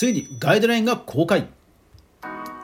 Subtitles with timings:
[0.00, 1.46] ついにガイドラインが公開。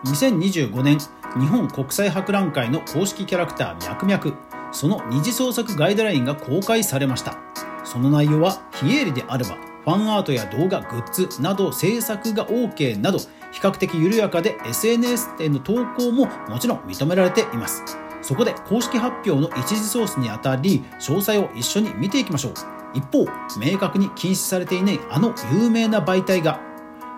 [0.07, 1.07] 2025年日
[1.49, 4.33] 本国際博覧会の公式キャラクターミャクミャク
[4.73, 7.37] その二次創作ガイドラインが公開されました。
[7.85, 13.27] その内容は非営利であればファンアートや動画グッズなど制作が OK など比
[13.61, 17.83] 較的緩やかで SNS への投稿ももちろん認められています。
[18.23, 22.55] そこで公式発表の一次ソースにあたり詳細を一緒に見ていきましょう。
[22.95, 23.27] 一方
[23.61, 26.65] 明確に禁止されていないあの有名な媒体が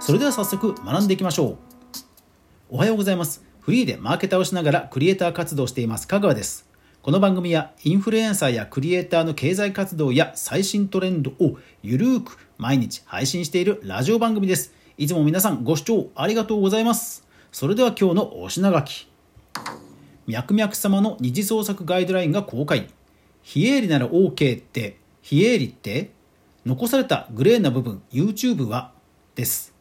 [0.00, 1.56] それでは早速学んでいきましょう。
[2.70, 3.44] おはようございます。
[3.60, 6.68] フリーでマーケターをしながらクリエイター活動しています香川です。
[7.02, 14.72] この番組はインフルエンサーやクリエイターの経済活動や最新トレンドをゆるーく毎日配信しているラジオ番組です。
[14.96, 17.26] いつも皆さんご視聴ありがとうございます。
[17.52, 19.08] それでは今日のお品書き。
[20.26, 22.88] 脈々様の二次創作ガイドラインが公開。
[23.42, 26.12] 非営利なら OK って非営利って
[26.64, 28.92] 残されたグレーな部分 YouTube は？
[29.34, 29.76] です。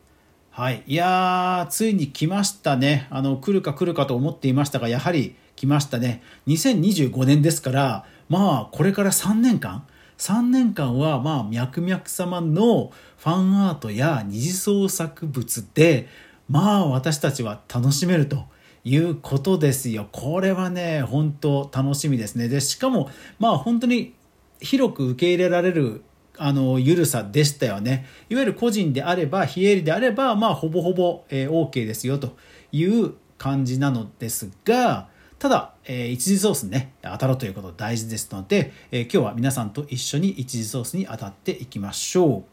[0.57, 0.81] はい。
[0.87, 3.05] いやー、ついに来ましたね。
[3.11, 6.23] あの、来るか来るかと思っていましたが、やはり来ましたね。
[6.47, 9.85] 2025年ですから、まあ、これから3年間、
[10.17, 16.07] 3年間は、まあ、脈々様のファンアートや二次創作物で、
[16.49, 18.45] まあ、私たちは楽しめると。
[18.83, 20.07] いうことですよ。
[20.11, 22.47] これはね、本当楽しみですね。
[22.47, 24.15] で、しかも、まあ本当に
[24.61, 26.03] 広く受け入れられる
[26.37, 28.05] あの、ゆるさでしたよね。
[28.29, 32.37] いわゆる個人であれば、非営利であれば、まあ、ほぼほぼ、えー、OK ですよと
[32.71, 42.43] いう感じなのですが、ただ、えー、一次ソースにね、当たるということ大事ですので、えー、今日は皆さんと一緒に一次ソースに当たっていきましょう。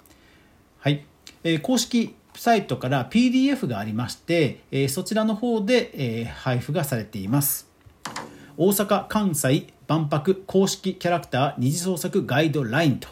[0.79, 1.05] はい。
[1.43, 7.71] えー、公式サイトから PDF がありまして、え、そちらの方で、え、配布がされています。
[8.57, 13.09] 大阪・関西万博公式キャラクター二次創作ガイドラインと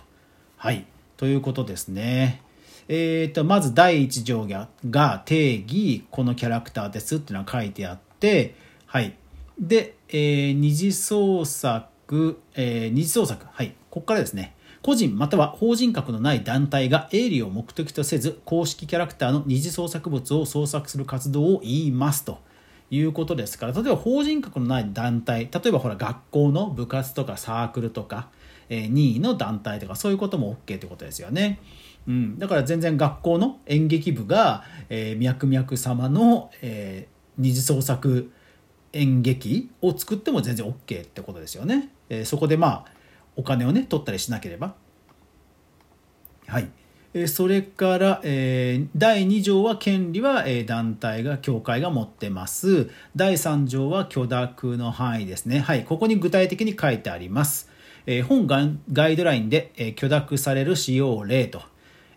[0.62, 0.86] はい。
[1.16, 2.40] ということですね。
[2.86, 8.54] えーと、まず第1条が定義、このキャラクターですっていうのが書いてあって、
[8.86, 9.16] はい。
[9.58, 13.74] で、えー、二次創作、えー、二次創作、はい。
[13.90, 14.54] ここからですね。
[14.82, 22.38] 個人または法人格のない団体が営利を目的とせず公式キャラクターの二次創作物を創作する活動を言いますと
[22.88, 28.28] いうことですから例えば法人格のない団体例えばほら学校の部活とかサークルとか
[28.68, 31.60] え任意の団体とかそういうことも OK ってことですよね。
[32.06, 38.32] うん、だから全然学校の演劇部が、えー、脈々様の、えー、二次創作
[38.92, 41.90] 演劇を作っても全然 OK ってことですよね。
[42.08, 42.84] えー、そこでまあ
[43.36, 44.74] お金をね取ったりしなければ。
[46.46, 46.68] はい。
[47.14, 57.70] えそれから、えー、第2条は権利は、えー、団体が協会が持ってます第3条は許諾の範囲ですねはいここに具体的に書いてあります
[58.06, 61.62] え本ガイドラインで、え許諾される使用例と、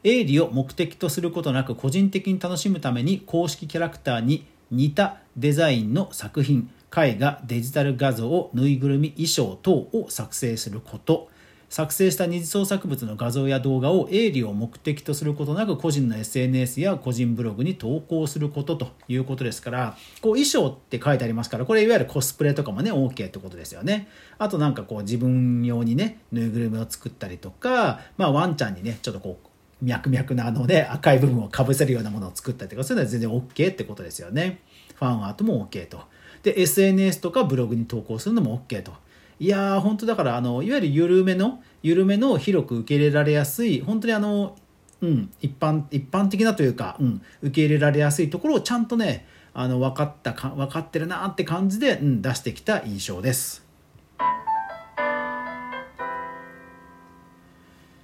[0.03, 11.29] 営利を目的とすることなく個人的に楽しむために公式キャラクターに似たデザインの作品、絵画、デジタル画像、ぬいぐるみ、衣装等を作成すること、
[11.75, 24.07] 作成した二次創作物の画像や動画を営利を目的とすることなく個人の SNS や個人ブログに投稿することということですからこう衣装って書いてありますからこれいわゆるコスプレとかもね OK ってことですよね。
[24.37, 34.61] あとなんかこう自分用にねぬいぐるみを作ったりとか、まあ、ワンちゃんにねちょっとこう脈々なので赤い部分をかぶせるようなものを作ったりとかそういうのは全然 OK ってことですよね。
[34.95, 35.99] ファンアートも OK と。
[36.41, 38.93] で SNS とかブログに投稿するのも OK と。
[39.40, 44.56] いやー、本当だから、あの、いわゆる緩めの、緩めの広く受け入れられやすい、本当にあの、
[45.01, 53.66] うん、一般、一般的なというか、うん、受け入れられやすいところをちゃんとね、あの、分かったか、分かってるなって感じで、うん、出してきた印象です。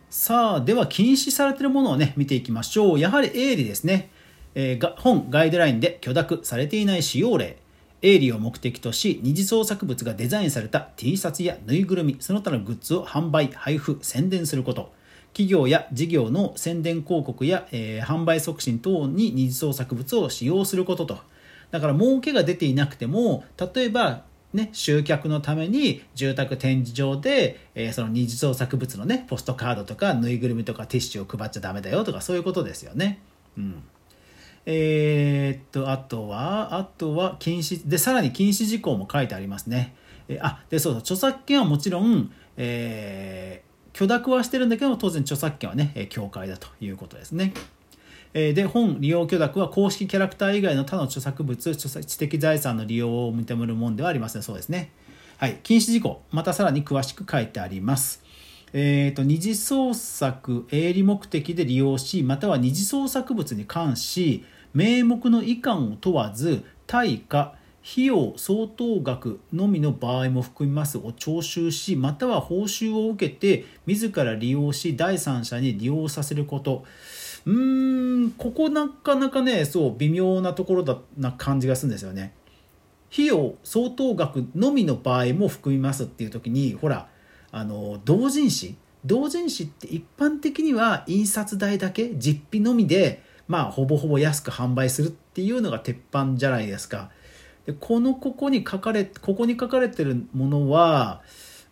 [0.09, 2.99] さあ、では禁止されているものをね、見ていきましょう。
[2.99, 4.11] やはり営利ですね。
[4.53, 7.60] えー、が本ガイドラインで許諾されていない使用例。
[8.01, 14.91] 営利を目的とし二次創作物がデザインされた T シャツやぬいぐるみその他のグッズを販売配布宣伝すること。
[15.33, 21.19] 企業や事業の宣伝広告や、えー、販売促進等に二次創作物を使用することと。
[21.71, 33.21] だから儲けが出ていなくても例えばね、集客のために住宅展示場で、えー、その二次創作物のねポストカードとかぬいぐるみとかティッシュを配っちゃダメだよとかそういうことですよね。
[33.57, 33.83] うん。
[34.65, 39.95] えー、っと、あとは、あとは禁止、で、さらに禁止事項も書いてありますね。
[40.27, 47.53] えあ、で、そうそう、著作権はもちろん、えー、許諾はしてるんだけど当然著作権はね、協会だということですね。
[48.33, 54.43] で、本利用許諾は公式キャラクター以外の他の著作物、著作知的財産の利用を認めるものではありません。
[54.43, 54.91] そうですね。
[55.37, 55.59] はい。
[55.63, 58.23] 禁止事項、またさらに詳しく書いてあります。
[58.73, 70.99] えーと、二次創作営利目的で利用しまたは二次創作物に関し名目の遺憾を問わず対価費用相当額のみの場合も含みます。
[70.99, 76.85] を徴収しまたは報酬を受けて自ら利用し第三者に利用させること。
[77.45, 82.33] うーんここなかなかねそう微妙なところだな感じがするんですよね。
[83.11, 87.09] 費用相当額のみの場合も含みますっていう時にほら
[87.51, 88.75] あの同人誌
[89.05, 97.09] 同人誌って一般的には印刷代だけ実費のみでまあほぼほぼ安く販売するっていうのが鉄板じゃないですか。
[97.65, 101.21] でこのここに書かれここに書かれてるものは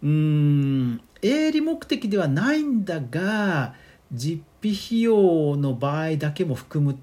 [0.03, 3.73] うーん営利目的ではないんだが
[4.11, 6.95] 実費費用の場合だけも含むっ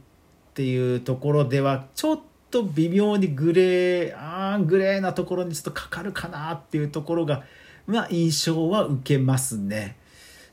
[0.55, 2.21] ていうところではちょっ
[2.51, 7.45] と微妙にグレーあーグレーなところにちょっとかかるかなっていうところが、
[7.87, 9.97] ま、印象は受けますね。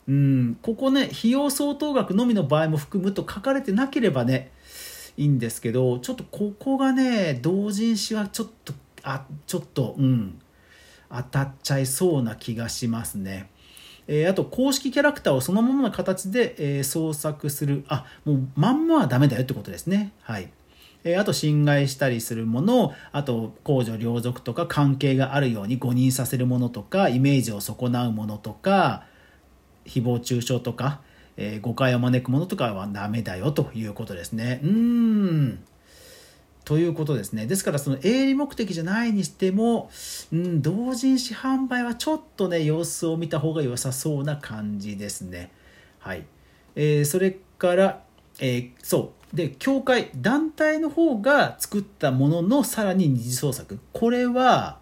[0.07, 4.51] うん、ここね費用相当額のみの場合も含むと書かれてなければね
[5.15, 10.39] いいんですけどちょっとここがね同人誌はちょっとあちょっとうん
[11.09, 13.49] 当たっちゃいそうな気がしますね。
[14.07, 20.11] えー、あと公式キャラクターをそのままの形で、えー、創作するあもうまんまはダメだよってことですね。
[20.21, 20.51] はい
[21.03, 29.03] え、あと侵害したりするものあと公序良俗とか関係があるように誤認させるものとかイメージを損なうものとか
[29.85, 31.01] 誹謗中傷とか
[31.37, 34.59] えー、誤解を招くものとかはダメだよということですね。
[34.63, 35.63] うーん。
[36.65, 37.45] ということですね。
[37.45, 39.89] ですから、その営利目的じゃないにしても、
[40.31, 45.51] うん、同人誌販売はちょっとね、様子を見た方が良さそうな感じですね。
[45.99, 46.25] はい。
[46.75, 48.03] えー、それから、
[48.39, 49.22] えー、そう。
[49.33, 53.79] で、協会、団体の方が作ったもののさらに二次創作。
[53.91, 54.79] これは、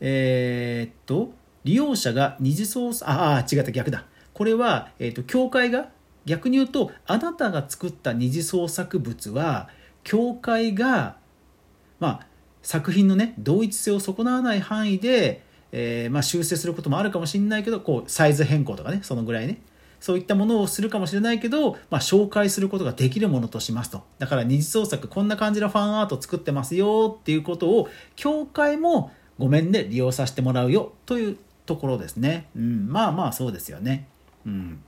[0.00, 1.32] えー、っと、
[1.64, 4.04] 利用者が二次創作、ああ、違った逆だ。
[4.32, 5.90] これは、えーと、教会が
[6.28, 9.68] 逆に言うとあなたが作った二次創作物は
[10.04, 11.16] 教会が、
[11.98, 12.26] まあ、
[12.62, 15.42] 作品のね同一性を損なわない範囲で、
[15.72, 19.58] えー、まあ、修正することもあるかもしれないけどこうサイズ変更とかねそのぐらいね
[20.00, 24.02] そういったものをするかもしれないけど、まあ、紹介することができるものとしますと。
[24.18, 32.48] だから二次創作こんな感じのファンアート作ってますよっていうことを、教会もごめんね、利用させてもらうよというところですね。
[32.56, 34.08] うん、まあまあそうですよね。
[34.46, 34.82] うん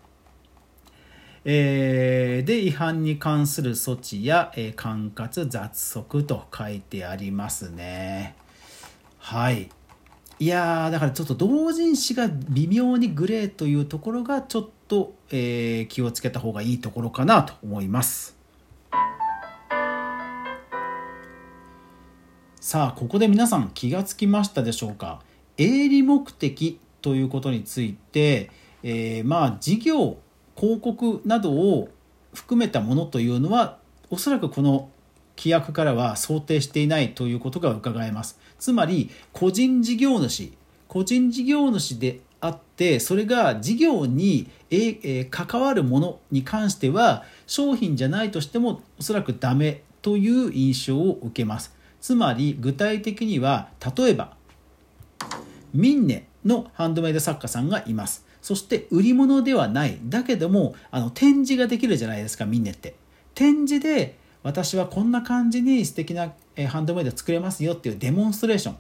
[1.45, 8.35] えー、で違反に関する措置や、えー、管轄雑則と書いてありますね
[9.19, 9.71] はい
[10.43, 18.39] いやだからちょっと同人誌が微妙にグレーというところがちょっと、えー、気をつけた方がいいところかなと思います。
[22.59, 25.21] さあここで皆さん気がつきましたでしょうか？
[25.59, 28.51] 営利目的ということについて
[28.83, 30.17] えー、まあ事業
[30.57, 31.91] 広告などを
[32.33, 33.77] 含めたものというのは
[34.09, 34.89] おそらくこの
[35.41, 38.39] 規約からは想定していないということが伺えます。
[38.59, 40.53] つまり個人事業主
[40.87, 51.75] 個人事業主であってそれが事業に、え、関わるものに関しては商品じゃないとしてもおそらくダメという印象を受けます。
[52.03, 54.37] つまり具体的には例えば
[55.73, 58.27] ミンネのハンドメイド作家さんがいます。
[58.43, 59.99] そして売り物ではない。
[60.05, 62.95] だけどもあの展示ができるじゃないですかミンネって。
[63.35, 66.33] 展示で私はこんな感じに素敵な
[66.69, 68.77] ハンドメイド作れますよっていうデモンストレーション。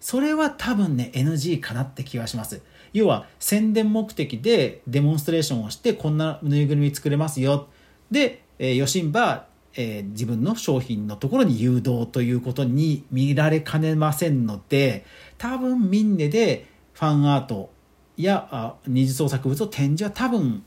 [0.00, 2.60] それは多分ね NG かなって気がします。
[2.92, 7.68] 要は宣伝目的でデモンストレーションをしてこんなぬいぐるみ作れますよ。
[8.10, 15.04] で、えー、ヨシンバえ、自分の商品のところに誘導ということに見られかねませんので
[15.38, 17.70] 多分ミンネでファンアート
[18.16, 20.62] や二次創作物を展示は多分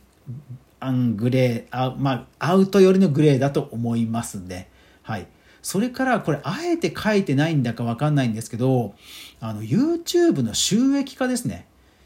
[0.79, 4.70] アングレーあ、まあ、アウト寄りのグレーだと思いますね。
[5.01, 5.27] はい。
[5.65, 8.94] それからこれあえて書いてないんだかわかんないんですけど
[9.39, 11.65] あの YouTube の収益化ですね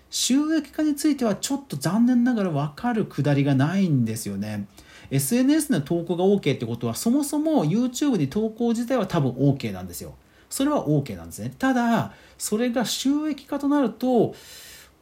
[0.10, 4.66] 収益化についてはちょっと残念ながら分かるくだりがないんですよね
[5.12, 10.16] SNS の投稿が OK ってことはそもそも YouTube に投稿自体は多分 OK なんですよ
[10.50, 14.36] それは OK なんですねただそれが収益化となると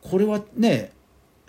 [0.02, 0.94] これはね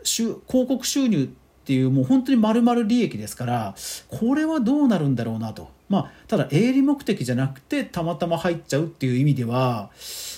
[0.05, 1.33] 広告収入
[1.69, 3.75] っていうもう本当に丸々利益ですから
[4.09, 9.91] これはどうなるんだろうなとまあただ営利目的じゃなくてたまたま入っちゃうっていう意味では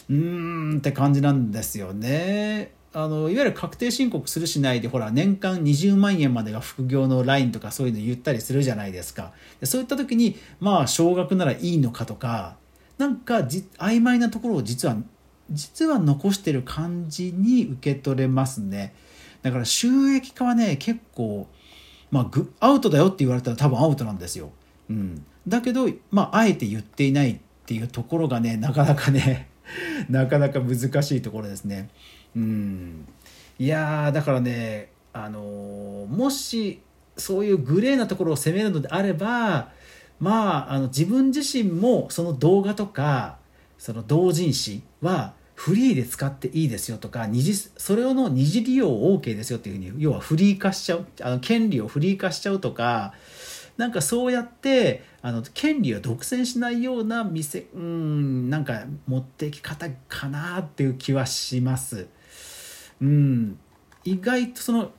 [0.08, 2.72] うーんって感じなんですよね。
[2.92, 9.30] あのいわゆる確定申告するしないでほら年間20万円までが副業のラインとかそういうの言ったりするじゃないですか
[9.62, 12.56] そういった時にまあ少額ならいいのかとか
[12.98, 14.96] なんかじ曖昧なところを実は
[15.52, 18.92] 実は残してる感じに受け取れますね。
[19.42, 21.48] だから収益化はね結構
[22.10, 24.50] まあグアウトだよって言われたら多分アウトなんですよ、
[24.88, 29.48] うん、だけどまああえて言っていないっていうところがねなかなかね
[30.08, 31.88] なかなか難しいところですね。
[32.34, 33.06] うん。
[33.58, 36.80] いやだからねあのー、もし
[37.16, 39.70] そういうグレーなところを攻めるのであれば
[40.18, 43.38] まああの自分自身もその動画とか
[43.78, 53.12] その同人誌はフリーで使っていいですよとか二次それの二次利用 OK ですよっていうふうに要はフリー化しちゃうあの権利をフリー化しちゃうとか
[53.76, 62.06] なんかそうやってあの権利を独占しないような店うんなんか持ってき方かなっていう気はします。
[63.02, 63.58] うん
[64.04, 64.92] 意外とその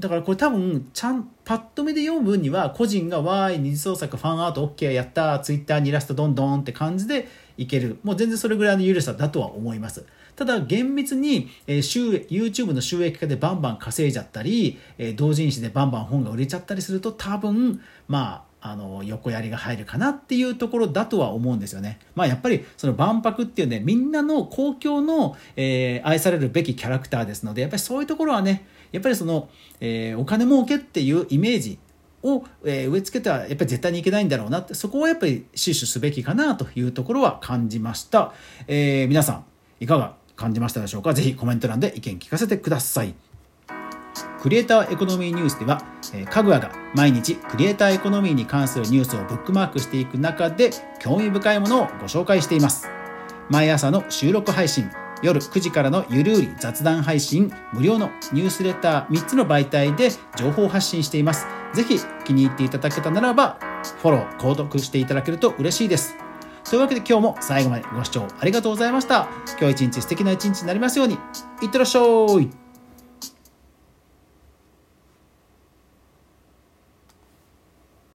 [0.00, 22.00] だからこれ多分ちゃんパッと目で読む分には個人が「わーい二次創作ファンアート OK やったツイッターにイラストどんどん」って感じでいけるもう全然それぐらいの緩さだとは思いますただ厳密に、えー、収 YouTube の収益化でバンバン稼いじゃったり、えー、同人誌でバンバン本が売れちゃったりすると多分まああの横やりが入るかなっていうところだとは思うんですよね。
[22.16, 29.48] まあやっぱりその万博っていうねみんなの公共の、えー、愛されるべきキャラクターですのでやっぱりそういうところはねやっぱりその、
[29.80, 31.78] えー、お金儲けっていうイメージ
[32.22, 38.32] を、え、植え付けてはやっぱり絶対にいけないんだろうなってそこはやっぱり死守すべきかなというところは感じました、
[38.66, 39.44] えー、皆さん
[39.80, 41.14] いかが感じましたでしょうか？
[41.14, 43.14] ぜひコメント欄で意見聞かせてください。
[44.40, 45.82] クリエイターエコノミーニュースでは、
[46.14, 50.70] えー、かぐわが毎日クリエイターエコノミーに関するニュースをブックマークしていく中で
[51.00, 52.88] 興味深いものをご紹介しています。
[53.50, 54.90] 毎朝の収録配信
[55.22, 61.46] 夜9時からのゆるうり雑談配信、無料のニュースレター3つの媒体で情報発信しています。
[61.74, 63.58] ぜひ気に入っていただけたならば、
[64.00, 66.16] フォロー、購読していただけると嬉しいです。
[66.68, 69.28] というわけで今日も最後までご視聴ありがとうございました。
[69.58, 71.18] 今日一日素敵な一日になりますように。
[71.62, 72.65] いってらっしゃい